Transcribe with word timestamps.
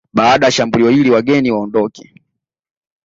Baada 0.13 0.45
ya 0.45 0.51
shambulio 0.51 0.89
hili 0.89 1.11
wageni 1.11 1.51
waondoke 1.51 2.21